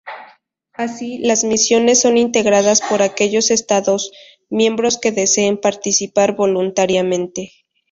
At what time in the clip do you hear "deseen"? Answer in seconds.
5.11-5.61